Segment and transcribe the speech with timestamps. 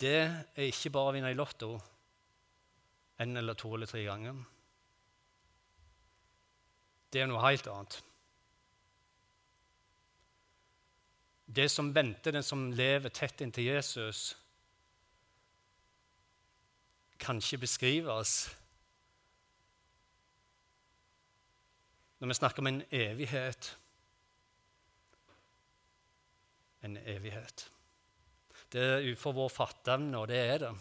[0.00, 1.76] det er ikke bare å vinne i Lotto
[3.18, 4.42] en eller to eller tre ganger.
[7.12, 8.00] Det er noe helt annet.
[11.46, 14.34] Det som venter den som lever tett inntil Jesus,
[17.18, 18.32] kan ikke beskrives
[22.20, 23.70] når vi snakker om en evighet.
[26.82, 27.70] En evighet.
[28.76, 30.72] Det er utenfor vår fatteevne, og det er det.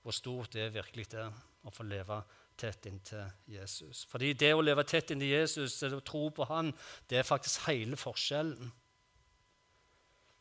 [0.00, 1.28] Hvor stort det virkelig er
[1.68, 2.22] å få leve
[2.56, 4.06] tett inntil Jesus.
[4.08, 6.72] Fordi det å leve tett inntil Jesus, det å tro på Han,
[7.08, 8.72] det er faktisk hele forskjellen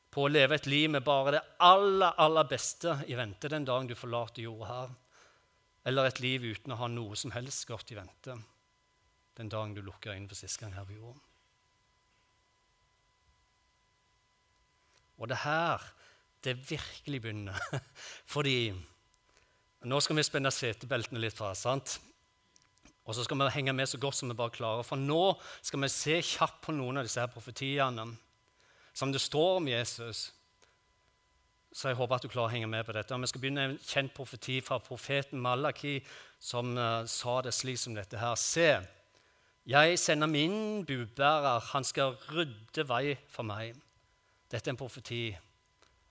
[0.10, 3.92] på å leve et liv med bare det aller, aller beste i vente den dagen
[3.92, 4.96] du forlater jorda her,
[5.92, 8.40] eller et liv uten å ha noe som helst godt i vente
[9.38, 11.22] den dagen du lukker inn for siste gang her på jorda.
[15.20, 15.84] Og det her
[16.44, 17.60] det virkelig begynner.
[18.34, 18.72] Fordi
[19.90, 21.54] nå skal vi spenne setebeltene litt fra.
[21.56, 22.00] sant?
[23.10, 24.86] Og så skal vi henge med så godt som vi bare klarer.
[24.86, 28.06] For nå skal vi se kjapt på noen av disse her profetiene
[28.94, 30.30] som det står om Jesus.
[31.72, 33.14] Så jeg håper at du klarer å henge med på dette.
[33.16, 36.00] Og vi skal begynne en kjent profeti fra profeten Malaki,
[36.42, 38.36] som uh, sa det slik som dette her.
[38.40, 38.70] Se,
[39.70, 41.62] jeg sender min budbærer.
[41.74, 43.78] Han skal rydde vei for meg.
[44.50, 45.24] Dette er en profeti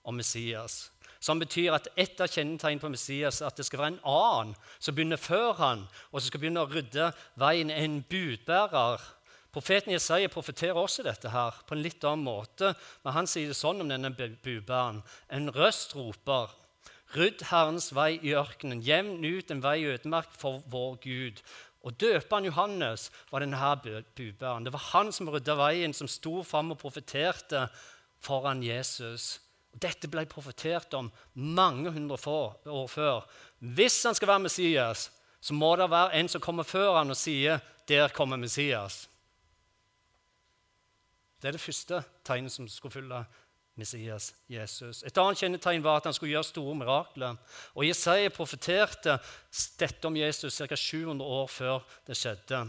[0.08, 0.88] om Messias.
[1.20, 4.54] Som betyr at ett av kjennetegnene på Messias er at det skal være en annen
[4.78, 9.02] som begynner før han, og som skal begynne å rydde veien, en budbærer.
[9.52, 12.74] Profeten Jesaja profeterer også dette her på en litt annen måte.
[13.02, 15.02] Men han sier det sånn om denne budbæreren.
[15.34, 16.52] En røst roper.
[17.16, 21.40] Rydd Herrens vei i ørkenen, jevn ut en vei i ødemark for vår Gud.
[21.88, 24.68] Og Døperen Johannes var denne budbæreren.
[24.68, 27.66] Det var han som rydda veien, som sto fram og profeterte
[28.20, 29.38] foran Jesus.
[29.78, 33.26] Dette ble profetert om mange hundre år før.
[33.58, 35.08] Hvis han skal være Messias,
[35.40, 39.08] så må det være en som kommer før han og sier 'Der kommer Messias'.
[41.42, 43.24] Det er det første tegnet som skulle fylle
[43.78, 45.04] Messias, Jesus.
[45.06, 47.36] Et annet kjennetegn var at han skulle gjøre store mirakler.
[47.78, 49.18] Og Jesaja profeterte
[49.78, 50.76] dette om Jesus ca.
[50.76, 52.64] 700 år før det skjedde.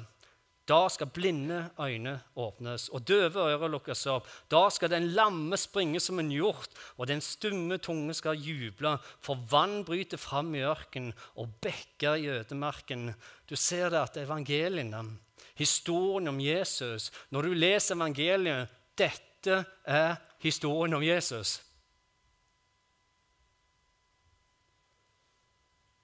[0.69, 4.27] Da skal blinde øyne åpnes og døve ører lukkes opp.
[4.51, 8.97] Da skal den lamme springe som en hjort, og den stumme tunge skal juble.
[9.25, 13.15] For vann bryter fram i ørkenen og bekker i ødemarken.
[13.49, 15.17] Du ser det at evangeliene,
[15.55, 21.61] historien om Jesus Når du leser evangeliet, dette er historien om Jesus.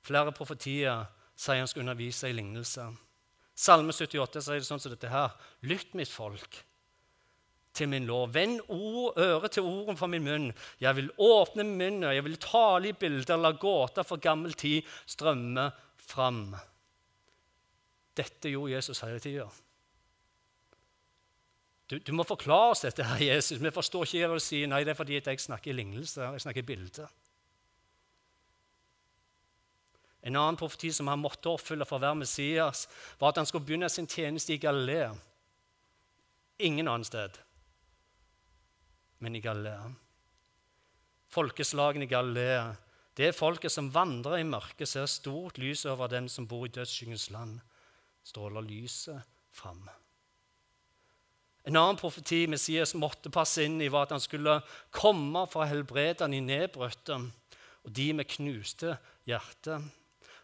[0.02, 1.06] Flere profetier
[1.36, 2.94] sier han skal undervise i lignelser.
[3.56, 5.36] Salme 78 sier det sånn som dette her.
[5.64, 6.60] Lytt, mitt folk,
[7.76, 8.34] til min lov.
[8.36, 10.50] Vend øret til ordene fra min munn.
[10.84, 15.70] Jeg vil åpne munnen, jeg vil tale i bilder, la gåter for gammel tid strømme
[16.00, 16.50] fram.
[18.16, 19.48] Dette gjorde Jesus hele tida.
[21.86, 23.60] Du, du, må forklare oss dette, her, Jesus.
[23.62, 24.70] Vi forstår ikke hva du sier.
[24.72, 27.12] Nei, det er fordi jeg snakker i lignelse, jeg snakker i bilder.
[30.26, 32.88] En annen profeti som han måtte oppfylle for å være Messias,
[33.20, 35.12] var at han skulle begynne sin tjeneste i Galilea.
[36.66, 37.38] Ingen annet sted,
[39.22, 39.92] men i Galilea.
[41.36, 42.72] Folkeslagene i Galilea,
[43.16, 46.74] det er folket som vandrer i mørket, ser stort lys over dem som bor i
[46.74, 47.60] dødsskyggens land.
[48.26, 49.22] Stråler lyset
[49.54, 49.84] fram.
[51.66, 54.60] En annen profeti Messias måtte passe inn i, var at han skulle
[54.94, 57.18] komme for å helbrede de nedbrutte
[57.86, 58.98] og de med knuste
[59.30, 59.86] hjerter.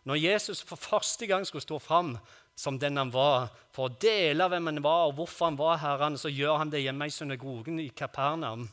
[0.03, 2.15] Når Jesus for første gang skulle stå fram
[2.57, 6.17] som den han var, for å dele hvem han var, og hvorfor han var herren,
[6.17, 8.67] så gjør han det hjemme i synagogen i Kapernaum.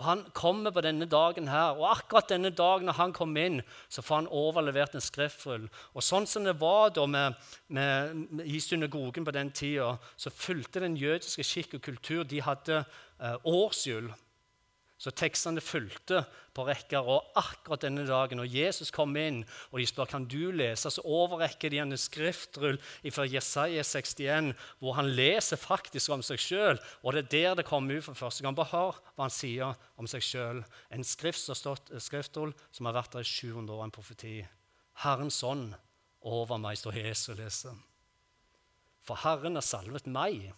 [0.00, 3.60] Og Han kommer på denne dagen her, og akkurat denne dagen når han kom inn,
[3.92, 5.66] så får han overlevert en skriftrull.
[5.92, 7.36] Og sånn som det var da med,
[7.68, 12.24] med, med, i synagogen på den tida, så fulgte den jødiske skikk og kultur.
[12.24, 14.08] De hadde eh, årshjul.
[15.00, 17.06] Så tekstene fulgte på rekker.
[17.08, 19.38] Og akkurat denne dagen, når Jesus kom inn
[19.70, 22.76] og de spør kan du lese, så overrekker de en skriftrull
[23.08, 24.52] fra Jesaja 61,
[24.82, 26.80] hvor han leser faktisk om seg sjøl.
[27.00, 28.58] Og det er der det kommer ut for første gang.
[28.58, 30.64] Bare hør hva han sier om seg sjøl.
[30.92, 34.38] En skriftrull som har vært der i 700 år, en profeti.
[35.00, 35.70] Herrens ånd
[36.28, 37.86] over meg, står Jesus og leser.
[39.00, 40.50] For Herren har salvet meg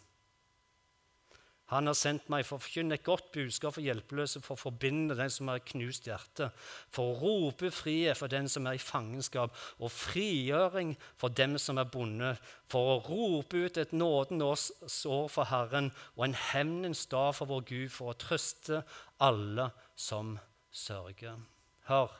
[1.72, 5.16] han har sendt meg for å forkynne et godt budskap for hjelpeløse, for å forbinde
[5.16, 6.50] den som har knust hjerte,
[6.92, 11.80] for å rope frihet for den som er i fangenskap, og frigjøring for dem som
[11.80, 12.34] er bonde,
[12.68, 17.48] for å rope ut et nåden oss sår for Herren og en hevnens dag for
[17.48, 18.82] vår Gud, for å trøste
[19.22, 20.36] alle som
[20.68, 21.40] sørger.
[21.88, 22.12] Hør,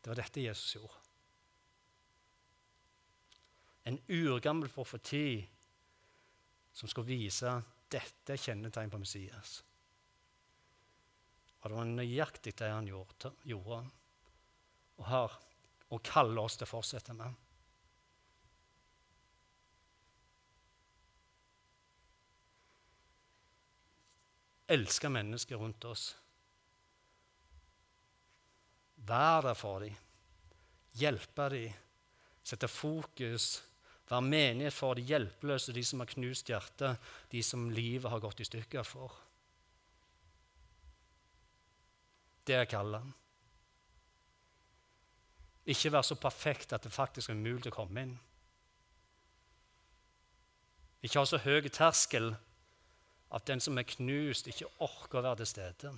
[0.00, 0.96] det var dette Jesus gjorde.
[3.90, 5.42] En urgammel profeti
[6.76, 7.58] som skulle vise
[7.90, 9.60] dette er kjennetegn på Messias.
[11.60, 13.80] Og det var nøyaktig det han gjorde.
[15.00, 15.38] Og har
[15.90, 17.34] og kaller oss til å fortsette med.
[24.70, 26.12] Elske mennesker rundt oss.
[29.10, 29.96] Vær der for dem.
[31.00, 31.74] Hjelpe dem.
[32.46, 33.56] Sette fokus.
[34.10, 36.98] Være menighet for de hjelpeløse, de som har knust hjertet,
[37.30, 39.14] de som livet har gått i stykker for.
[42.46, 43.06] Det er kallet.
[45.70, 48.16] Ikke være så perfekt at det faktisk er mulig å komme inn.
[51.00, 52.32] Ikke ha så høy terskel
[53.30, 55.92] at den som er knust, ikke orker å være til stede.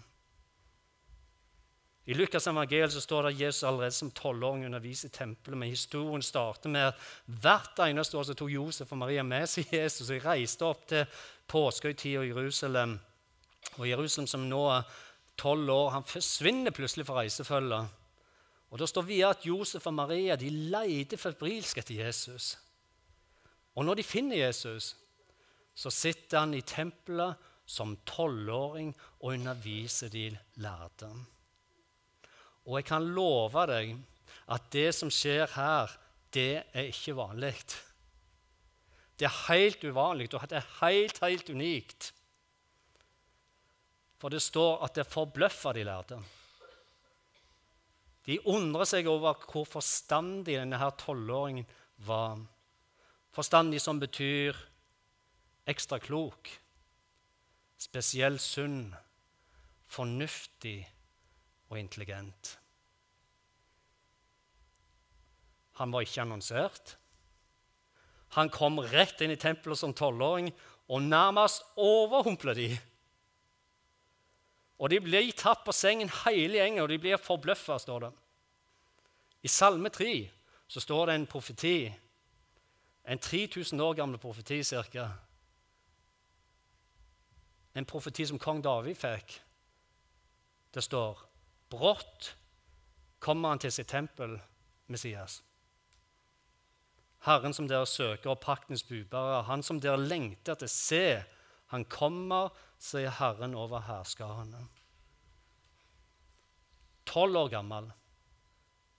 [2.06, 5.58] I Lukas så står det at Jesus allerede som tolvåring underviser i tempelet.
[5.58, 6.94] Men historien starter med at
[7.26, 10.10] hvert eneste år så tok Josef og Maria med seg Jesus.
[10.10, 11.06] og reiste opp til
[11.46, 12.98] påskehøytida i Jerusalem.
[13.78, 14.88] Og Jerusalem som nå er
[15.38, 17.86] tolv år, han forsvinner plutselig fra reisefølget.
[18.70, 22.58] Og Da står videre at Josef og Maria de leter febrilsk etter Jesus.
[23.76, 24.96] Og når de finner Jesus,
[25.74, 27.34] så sitter han i tempelet
[27.66, 28.90] som tolvåring
[29.20, 31.12] og underviser de lærde.
[32.66, 33.96] Og jeg kan love deg
[34.52, 35.90] at det som skjer her,
[36.32, 37.54] det er ikke vanlig.
[39.18, 42.12] Det er helt uvanlig, og det er helt, helt unikt.
[44.22, 46.18] For det står at det forbløffer de lærde.
[48.26, 51.66] De undrer seg over hvor forstandig denne her tolvåringen
[52.06, 52.38] var.
[53.34, 54.58] Forstandig som betyr
[55.66, 56.50] ekstra klok,
[57.80, 58.92] spesielt sunn,
[59.90, 60.84] fornuftig
[61.72, 62.58] og intelligent.
[65.80, 66.96] Han var ikke annonsert.
[68.36, 70.50] Han kom rett inn i tempelet som tolvåring
[70.92, 72.68] og nærmest overhumplet de.
[74.82, 78.12] Og de blir tatt på sengen hele gjengen, og de blir forbløffa, står det.
[79.46, 80.14] I Salme 3
[80.68, 81.76] så står det en profeti,
[83.04, 85.08] en 3000 år gammel profeti ca.
[87.74, 89.40] En profeti som kong David fikk.
[90.74, 91.31] Det står
[91.72, 92.34] Brått
[93.22, 94.36] kommer han til sitt tempel,
[94.92, 95.40] Messias.
[97.22, 101.22] Herren som dere søker, og paktens budbærer, han som dere lengter etter, se,
[101.72, 102.50] han kommer,
[102.82, 104.66] sier Herren over hærskarene.
[107.08, 107.88] Tolv år gammel,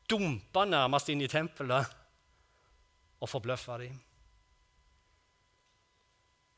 [0.09, 1.93] dumpa nærmest inn i tempelet
[3.19, 3.99] og forbløffa dem.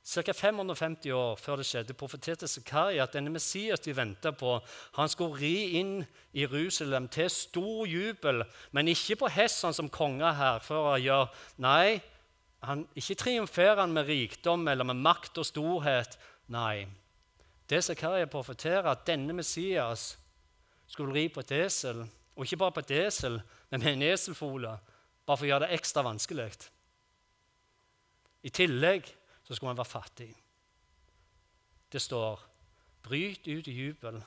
[0.06, 0.34] Ca.
[0.34, 4.60] 550 år før det skjedde, profeterte Zakaria at denne Messias de venta på,
[5.00, 5.96] han skulle ri inn
[6.30, 11.32] i Jerusalem til stor jubel, men ikke på hest som konger her, for å gjøre
[11.66, 11.98] Nei,
[12.66, 16.20] han, ikke triumferer han med rikdom eller med makt og storhet.
[16.54, 16.86] Nei.
[17.66, 20.20] Det Zakaria profeterer, at denne Messias
[20.88, 22.06] skulle ri på et esel,
[22.36, 23.42] og ikke bare på et esel,
[23.72, 24.78] men med en eselfole,
[25.26, 26.52] bare for å gjøre det ekstra vanskelig.
[28.46, 29.10] I tillegg
[29.46, 30.32] så skulle han være fattig.
[31.92, 32.44] Det står
[33.06, 34.18] Bryt ut i jubel,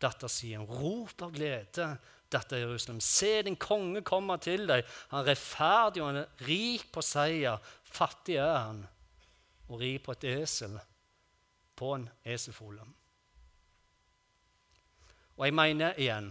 [0.00, 0.66] datter Sion.
[0.68, 1.86] Rop av glede,
[2.28, 2.98] datter Jerusalem.
[3.00, 4.84] Se, din konge kommer til deg.
[5.08, 7.62] Han er rettferdig og han er rik på seier.
[7.88, 8.82] Fattig er han
[9.70, 10.76] og ri på et esel,
[11.72, 12.84] på en eselfole.
[15.38, 16.28] Og jeg mener igjen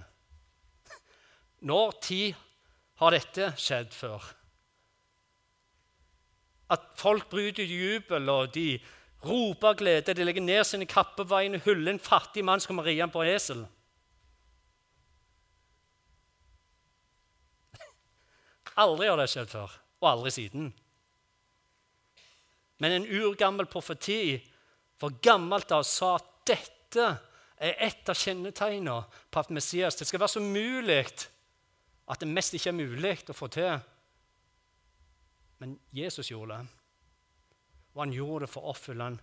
[1.70, 2.38] Når tid
[3.02, 4.30] har dette skjedd før?
[6.72, 8.80] At folk bryter jubel, og de
[9.26, 10.14] roper glede.
[10.14, 13.24] De legger ned sine kapper på og hyller en fattig mann som kommer riende på
[13.28, 13.66] esel.
[18.84, 20.74] Aldri har det skjedd før, og aldri siden.
[22.82, 24.42] Men en urgammel profeti
[25.00, 27.06] for gammelt av sa at dette
[27.64, 32.56] er et av kjennetegnene på at Messias Det skal være så mulig at det mest
[32.58, 33.80] ikke er mulig å få til.
[35.64, 36.68] Men Jesus gjorde det.
[37.96, 39.20] Og han gjorde det for å oppfylle en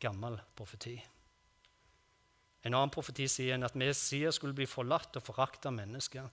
[0.00, 0.94] gammel profeti.
[2.64, 6.30] En annen profeti sier at Messias skulle bli forlatt og forakta av mennesker.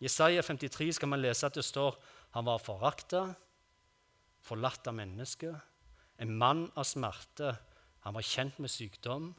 [0.00, 1.98] I Jesaja 53 skal man lese at det står
[2.32, 3.26] han var forakta,
[4.40, 5.60] forlatt av mennesker,
[6.16, 7.52] en mann av smerte.
[8.08, 9.34] Han var kjent med sykdom,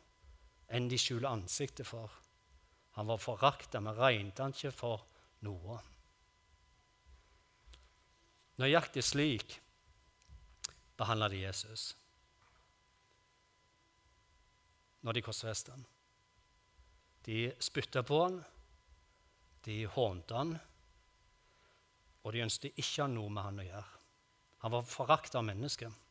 [0.70, 2.14] enn de skjuler ansiktet for.
[3.02, 5.08] Han var forakta, men regnet han ikke for
[5.48, 5.82] noe.
[8.58, 9.60] Nøyaktig slik
[10.98, 11.92] behandla de Jesus
[15.06, 15.84] når de korsfesta ham.
[17.24, 18.42] De spytta på ham,
[19.64, 20.56] de hånte ham,
[22.24, 24.02] og de ønsket ikke noe med han å gjøre.
[24.66, 26.04] Han var forakta av mennesket.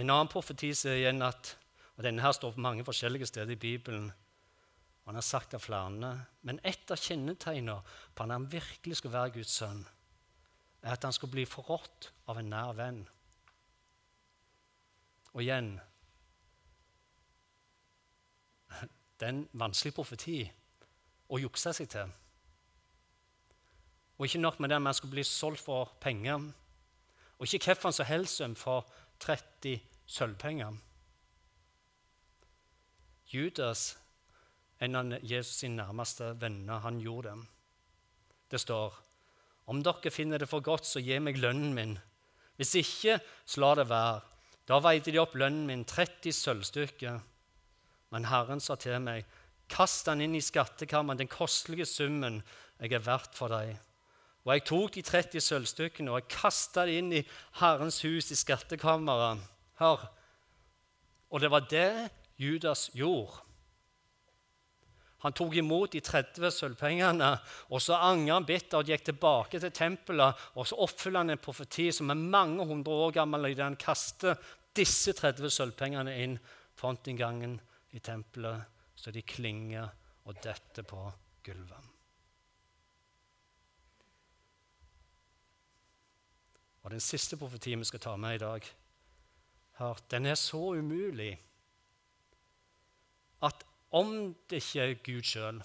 [0.00, 1.56] En annen profeti sier igjen at
[2.00, 4.06] og Denne her står på mange forskjellige steder i Bibelen.
[5.10, 6.08] Han har sagt av flere.
[6.46, 7.80] Men et av kjennetegnene
[8.14, 9.80] på at han virkelig skulle være Guds sønn,
[10.84, 13.00] er at han skulle bli forrådt av en nær venn.
[15.32, 15.72] Og igjen
[18.70, 20.38] Det er en vanskelig profeti
[21.26, 22.14] å jukse seg til.
[24.14, 26.52] Og ikke nok med det, men han skulle bli solgt for penger.
[27.40, 28.86] Og ikke hvilken som helst for
[29.26, 30.78] 30 sølvpenger.
[33.34, 33.98] Judas,
[34.80, 37.46] en av Jesus' sine nærmeste venner, han gjorde det.
[38.50, 38.96] Det står
[39.70, 41.92] om dere finner det for godt, så gi meg lønnen min.
[42.58, 44.22] Hvis ikke, så la det være.
[44.66, 47.20] Da veide de opp lønnen min, 30 sølvstykker.
[48.10, 49.28] Men Herren sa til meg,
[49.70, 52.40] kast den inn i skattkammeren, den kostelige summen
[52.80, 53.76] jeg er verdt for deg.
[54.42, 57.26] Og jeg tok de 30 sølvstykkene og jeg kasta dem inn i
[57.60, 59.44] Herrens hus i skattkammeret.
[59.78, 60.08] Hør.
[61.30, 62.10] Og det var det
[62.40, 63.44] Judas gjorde.
[65.20, 67.30] Han tok imot de 30 sølvpengene,
[67.68, 70.46] og så angret han bittert og gikk tilbake til tempelet.
[70.56, 74.40] Og så oppfyller han en profeti som er mange hundre år gammel, idet han kaster
[74.76, 76.38] disse 30 sølvpengene inn
[76.80, 77.58] frontinngangen
[77.92, 78.64] i tempelet,
[78.96, 79.90] så de klinger
[80.24, 81.02] og detter på
[81.44, 81.88] gulvet.
[86.80, 88.64] Og den siste profetien vi skal ta med i dag,
[89.80, 91.34] her, den er så umulig
[93.44, 95.62] at om det ikke er Gud sjøl,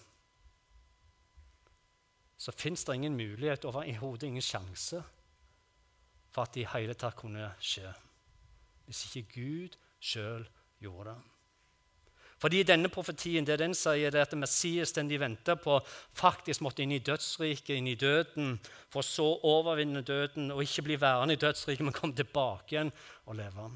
[2.38, 5.04] så fins det ingen mulighet, overhodet ingen sjanse,
[6.32, 7.94] for at det i hele tatt kunne skje.
[8.86, 10.44] Hvis ikke Gud sjøl
[10.84, 11.22] gjorde det.
[12.38, 15.80] Fordi denne profetien det den sier, det er at Messias, den de venter på,
[16.14, 18.58] faktisk måtte inn i dødsriket, inn i døden,
[18.92, 22.92] for så overvinne døden og ikke bli værende i dødsriket, men komme tilbake igjen
[23.26, 23.70] og leve.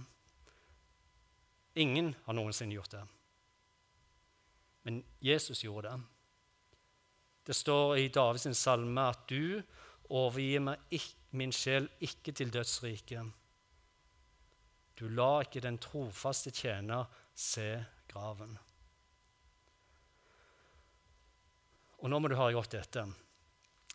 [1.80, 3.06] Ingen har noensinne gjort det.
[4.90, 6.02] Men Jesus gjorde det.
[7.46, 9.60] Det står i Davids salme at du
[10.10, 10.96] overgir meg
[11.38, 13.28] min sjel ikke til dødsriket.
[14.98, 17.06] Du la ikke den trofaste tjener
[17.38, 17.68] se
[18.10, 18.56] graven.
[22.02, 23.04] Og nå må du høre godt dette.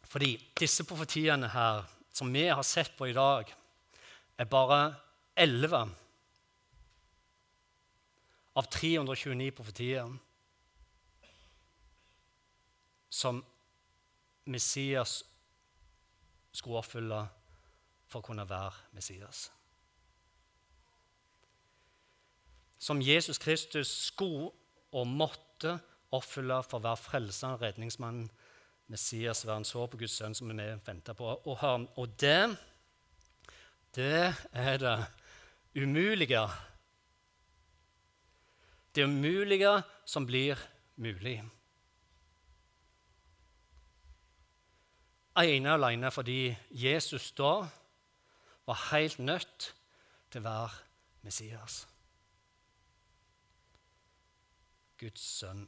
[0.07, 3.51] Fordi disse profetiene her, som vi har sett på i dag,
[4.39, 4.79] er bare
[5.43, 5.83] elleve
[8.55, 10.15] av 329 profetier
[13.15, 13.43] som
[14.51, 15.21] Messias
[16.55, 17.25] skulle oppfylle
[18.11, 19.49] for å kunne være Messias.
[22.85, 24.51] som Jesus Kristus skulle
[24.95, 25.79] og måtte
[26.15, 28.29] oppfylle for å være frelseren, redningsmannen,
[28.93, 31.31] Messias, være en sår på Guds sønn som vi venter på.
[31.49, 31.63] Og,
[31.97, 32.53] og det,
[33.97, 34.99] det er det
[35.81, 36.45] umulige.
[38.95, 39.73] Det umulige
[40.05, 40.61] som blir
[41.01, 41.39] mulig.
[45.35, 47.57] Ene og alene fordi Jesus da
[48.69, 49.73] var helt nødt
[50.31, 51.81] til å være Messias.
[55.01, 55.65] Guds sønn.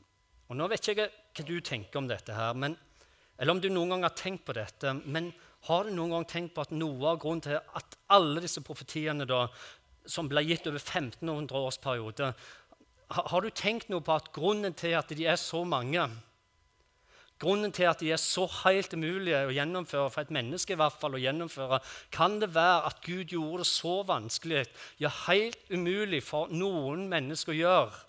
[0.47, 2.77] Og Nå vet ikke jeg hva du tenker om dette, her, men,
[3.37, 4.95] eller om du noen gang har tenkt på dette.
[5.05, 5.33] Men
[5.67, 9.27] har du noen gang tenkt på at noe av grunnen til at alle disse profetiene
[9.29, 9.49] da,
[10.07, 12.31] som ble gitt over 1500 års periode,
[13.11, 16.07] har, har du tenkt noe på at grunnen til at de er så mange
[17.39, 20.97] Grunnen til at de er så helt umulige å gjennomføre, for et menneske i hvert
[20.97, 21.83] fall å gjennomføre,
[22.15, 24.65] kan det være at Gud gjorde det så vanskelig,
[25.03, 28.07] ja, helt umulig for noen mennesker å gjøre,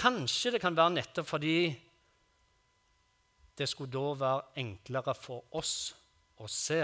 [0.00, 1.56] Kanskje det kan være nettopp fordi
[3.58, 5.92] det skulle da være enklere for oss
[6.40, 6.80] å se.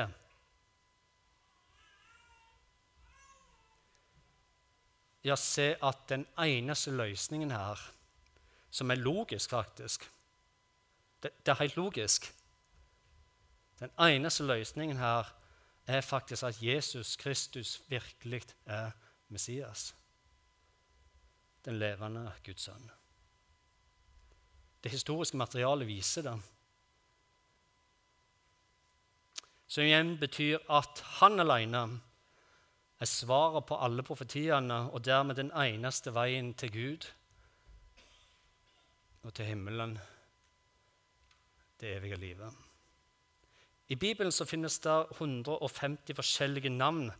[5.25, 7.81] Ja, se at den eneste løsningen her,
[8.71, 10.05] som er logisk, faktisk
[11.23, 12.33] det, det er helt logisk
[13.81, 15.33] Den eneste løsningen her
[15.87, 18.91] er faktisk at Jesus Kristus virkelig er
[19.29, 19.95] Messias,
[21.65, 22.91] den levende Guds sønn.
[24.83, 26.35] Det historiske materialet viser det.
[29.67, 31.83] Som igjen betyr at han alene
[33.01, 37.09] er svaret på alle profetiene og dermed den eneste veien til Gud
[39.27, 39.99] og til himmelen,
[41.80, 42.52] det evige livet.
[43.88, 47.11] I Bibelen så finnes det 150 forskjellige navn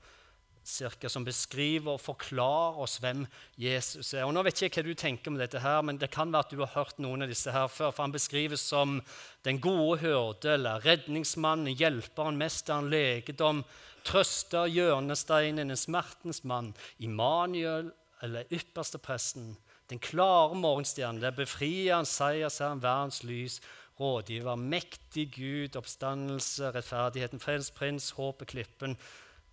[0.67, 3.25] cirka, som beskriver og forklarer oss hvem
[3.61, 4.25] Jesus er.
[4.27, 6.49] Og nå vet jeg ikke hva du tenker om dette, her, men det kan være
[6.49, 7.93] at du har hørt noen av disse her før.
[7.93, 9.01] for Han beskrives som
[9.47, 13.63] den gode hyrde, eller redningsmannen, hjelperen, mesteren, legedom,
[14.07, 19.57] trøster, hjørnesteinen, en smertens mann, Immanuel, eller ypperste presten,
[19.91, 23.61] den klare morgenstjernen, der befrieren, seiersherren, verdens lys,
[24.01, 28.97] rådgiver, mektig Gud, oppstandelse, rettferdigheten, fredens prins, håpet, klippen,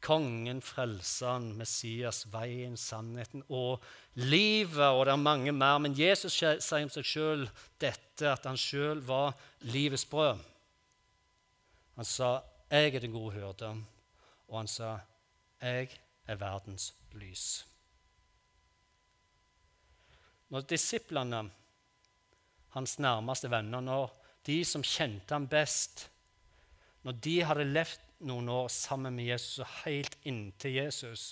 [0.04, 3.84] kongen, frelseren, Messias, veien, sannheten og
[4.20, 4.84] livet.
[4.84, 5.80] Og det er mange mer.
[5.80, 7.46] Men Jesus sier om seg sjøl
[7.82, 9.38] dette, at han sjøl var
[9.72, 10.42] livets brød.
[11.96, 13.86] Han sa, 'Jeg er den gode hyrde',
[14.48, 15.00] og han sa,
[15.62, 15.90] 'Jeg
[16.28, 17.66] er verdens lys'.
[20.50, 21.52] Når disiplene,
[22.70, 26.08] hans nærmeste venner, når de som kjente ham best,
[27.04, 31.32] når de hadde levd noen år sammen med Jesus og helt inntil Jesus.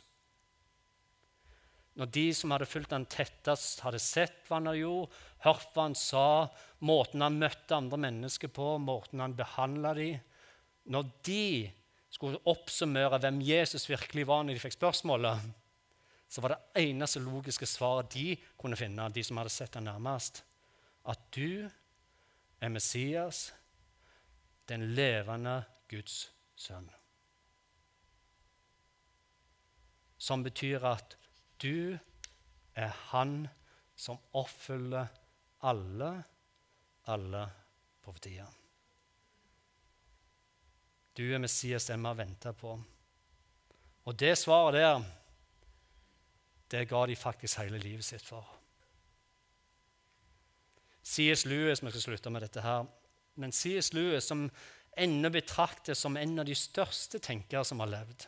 [1.99, 5.97] Når de som hadde fulgt ham tettest, hadde sett hva han gjort, hørt hva han
[5.97, 6.47] sa,
[6.87, 10.19] måten han møtte andre mennesker på, måten han behandla dem
[10.91, 11.71] Når de
[12.11, 15.51] skulle oppsummere hvem Jesus virkelig var når de fikk spørsmålet,
[16.31, 20.41] så var det eneste logiske svaret de kunne finne, de som hadde sett ham nærmest,
[21.05, 21.67] at du
[22.61, 23.53] er Messias,
[24.69, 26.89] den levende Guds sønn.
[30.21, 31.17] Som betyr at
[31.61, 31.97] du
[32.77, 33.47] er han
[33.97, 35.09] som oppfyller
[35.65, 36.11] alle,
[37.09, 37.43] alle
[38.01, 38.47] profetier.
[41.17, 42.77] Du er Messias den vi har venta på.
[44.05, 45.03] Og det svaret der,
[46.71, 48.60] det ga de faktisk hele livet sitt for.
[51.03, 51.45] C.S.
[51.45, 52.85] Lewis, vi skal slutte med dette her,
[53.41, 53.93] men C.S.
[53.93, 54.45] Lewis, som
[54.97, 58.27] ennå betraktes som en av de største tenkere som har levd.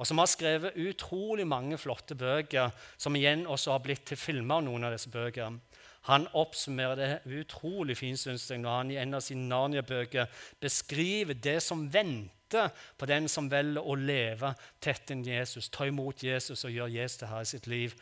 [0.00, 4.62] Og som har skrevet utrolig mange flotte bøker, som igjen også har blitt til filmer.
[4.64, 5.60] noen av disse bøkene.
[6.08, 10.26] Han oppsummerer det utrolig fint synes jeg, når han i en av sine Narnia-bøker
[10.60, 16.22] beskriver det som venter på den som velger å leve tett inn Jesus, ta imot
[16.24, 17.94] Jesus og gjøre Jesus til her i sitt liv,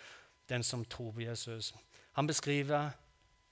[0.49, 1.75] den som tror på Jesus.
[2.12, 2.95] Han beskriver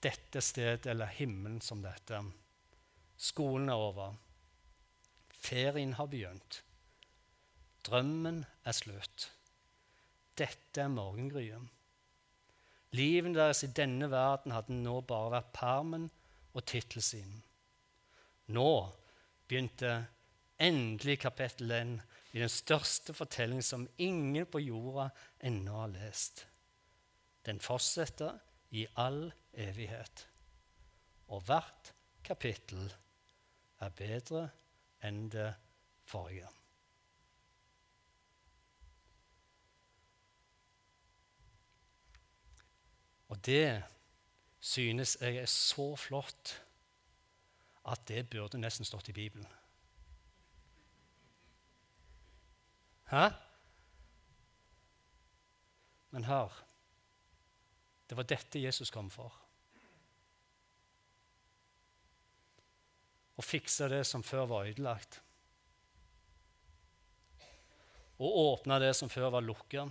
[0.03, 2.21] dette stedet, eller himmelen, som dette.
[3.17, 4.17] Skolen er over.
[5.31, 6.61] Ferien har begynt.
[7.87, 9.31] Drømmen er slutt.
[10.37, 11.73] Dette er morgengryet.
[12.97, 16.07] Livet deres i denne verden hadde nå bare vært permen
[16.57, 17.43] og tittelsiden.
[18.57, 18.71] Nå
[19.49, 19.93] begynte
[20.63, 21.97] endelig kapittel 1
[22.37, 25.11] i den største fortellingen som ingen på jorda
[25.45, 26.47] ennå har lest.
[27.47, 28.39] Den fortsetter
[28.71, 30.29] i all evighet.
[31.29, 32.93] Og hvert kapittel
[33.81, 34.49] er bedre
[35.05, 35.51] enn det
[36.07, 36.49] forrige.
[43.29, 43.83] Og det
[44.61, 46.63] synes jeg er så flott
[47.87, 49.47] at det burde nesten stått i Bibelen.
[53.11, 53.29] Hæ?
[56.11, 56.67] Men hør
[58.07, 59.35] Det var dette Jesus kom for.
[63.37, 65.21] Å fikse det som før var ødelagt.
[68.17, 69.85] Å åpne det som før var lukka.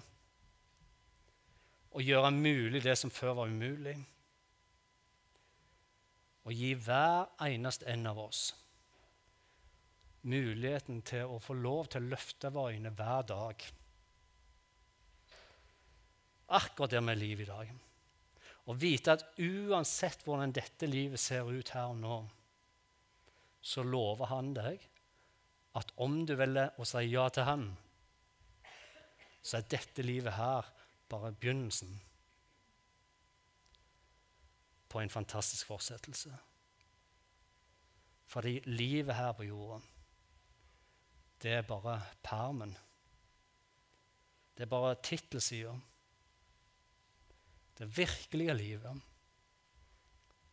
[1.95, 3.95] Å gjøre mulig det som før var umulig.
[6.45, 8.47] Å gi hver eneste en av oss
[10.25, 13.65] muligheten til å få lov til å løfte våre øyne hver dag.
[16.58, 17.73] Akkurat der vi er liv i dag.
[18.65, 22.17] Og vite at uansett hvordan dette livet ser ut her og nå,
[23.65, 24.82] så lover han deg
[25.75, 27.65] at om du velger å si ja til han,
[29.45, 30.65] så er dette livet her
[31.12, 31.91] bare begynnelsen
[34.89, 36.32] på en fantastisk fortsettelse.
[38.32, 39.82] Fordi livet her på jorda,
[41.43, 42.71] det er bare permen.
[44.56, 45.75] Det er bare tittelsida.
[47.75, 49.01] Det virkelige livet.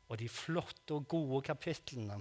[0.08, 2.18] Og de flotte og gode kapitlene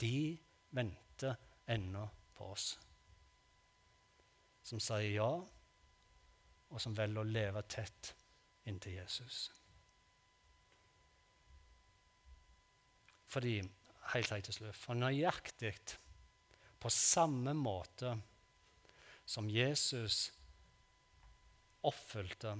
[0.00, 0.38] de
[0.74, 1.36] venter
[1.70, 2.72] ennå på oss.
[4.62, 5.30] Som sier ja,
[6.72, 8.14] og som velger å leve tett
[8.66, 9.44] inntil Jesus.
[13.32, 13.58] Fordi,
[14.12, 15.72] helt helt til slutt, for nøyaktig
[16.82, 18.16] på samme måte
[19.28, 20.26] som Jesus
[21.86, 22.56] oppfylte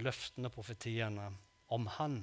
[0.00, 1.30] løftene og profetiene
[1.74, 2.20] om Han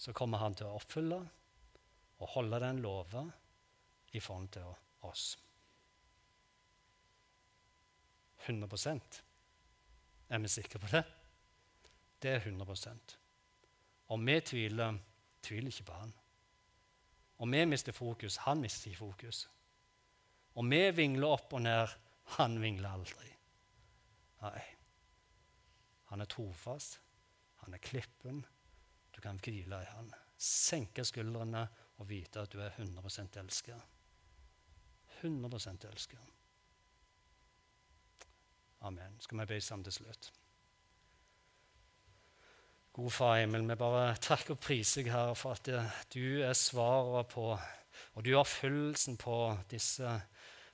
[0.00, 1.18] så kommer han til å oppfylle
[2.20, 3.28] og holde den loven
[4.16, 4.70] i forhold til
[5.04, 5.34] oss.
[8.46, 9.20] 100%
[10.30, 11.02] Er vi sikre på det?
[12.22, 13.16] Det er 100%
[14.16, 14.96] Om vi tviler,
[15.42, 16.16] tviler ikke på han.
[17.38, 19.48] Om vi mister fokus, han mister ikke fokus.
[20.54, 21.92] Om vi vingler opp og ned,
[22.40, 23.30] han vingler aldri.
[24.40, 24.79] Nei.
[26.10, 26.98] Han er trofast.
[27.64, 28.42] Han er klippen.
[29.14, 30.10] Du kan hvile i han.
[30.40, 31.66] Senke skuldrene
[32.00, 33.96] og vite at du er 100% elsket.
[35.20, 36.36] 100% elsket.
[38.80, 39.18] Amen.
[39.20, 40.30] Skal vi be sammen til slutt?
[42.96, 45.68] God Far Emil, vi bare takker og priser deg, Herre, for at
[46.10, 49.36] du er svaret på, og du har følelsen på
[49.70, 50.16] disse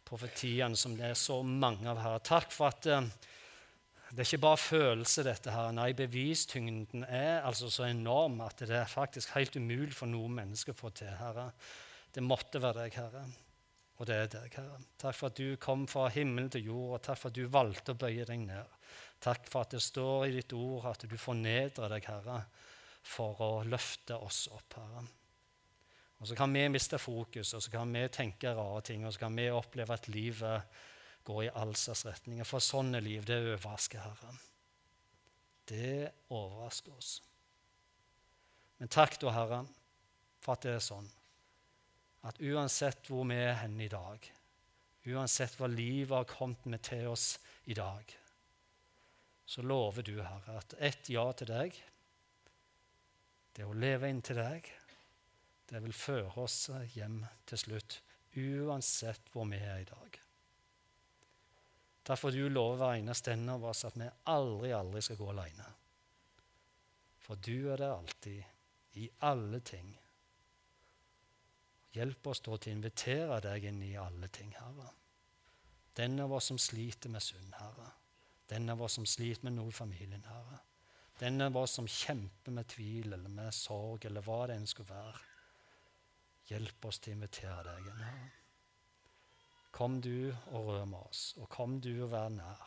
[0.07, 2.22] profetiene som det er så mange av, Herre.
[2.25, 3.11] Takk for at eh,
[4.17, 5.73] det er ikke bare følelse, dette her.
[5.77, 10.73] Nei, bevistyngden er altså så enorm at det er faktisk helt umulig for noen mennesker
[10.73, 11.51] å få til, Herre.
[12.15, 13.27] Det måtte være deg, Herre.
[14.01, 14.79] Og det er deg, Herre.
[15.03, 17.93] Takk for at du kom fra himmelen til jord, og takk for at du valgte
[17.93, 18.73] å bøye deg ned.
[19.21, 22.41] Takk for at det står i ditt ord at du fornedrer deg, Herre,
[23.05, 25.05] for å løfte oss opp, Herre.
[26.17, 29.27] Og Så kan vi miste fokus, og så kan vi tenke rare ting, og så
[29.27, 30.79] kan vi oppleve at livet
[31.27, 32.47] går i all slags retninger.
[32.47, 34.39] For sånne liv, det overrasker Herren.
[35.67, 37.17] Det overrasker oss.
[38.79, 39.62] Men takk da, Herre,
[40.45, 41.09] for at det er sånn
[42.27, 44.23] at uansett hvor vi er hen i dag,
[45.07, 47.37] uansett hva livet har kommet med til oss
[47.71, 48.03] i dag,
[49.47, 51.79] så lover du, Herre, at ett ja til deg,
[53.57, 54.67] det å leve inn til deg,
[55.71, 56.59] det vil føre oss
[56.95, 58.01] hjem til slutt,
[58.37, 60.19] uansett hvor vi er i dag.
[62.07, 65.66] Derfor du lover hver eneste en av oss at vi aldri, aldri skal gå alene.
[67.27, 68.45] For du er der alltid,
[68.97, 69.88] i alle ting.
[71.97, 74.92] Hjelp oss da til å invitere deg inn i alle ting, Herre.
[75.97, 77.90] Den av oss som sliter med synd, Herre.
[78.47, 80.61] Den av oss som sliter med noe i familien, Herre.
[81.19, 84.92] Den av oss som kjemper med tvil eller med sorg eller hva det enn skulle
[84.92, 85.23] være.
[86.53, 88.46] Hjelp oss til å invitere deg inn, Herre.
[89.77, 92.65] Kom du og rør med oss, og kom du og vær nær.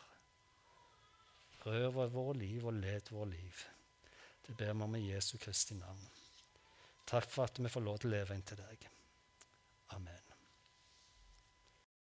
[1.66, 3.66] Rør vårt liv og led vårt liv.
[4.46, 6.06] Det ber vi om i Jesu Kristi navn.
[7.10, 8.86] Takk for at vi får lov til å leve inntil deg.
[9.98, 10.29] Amen.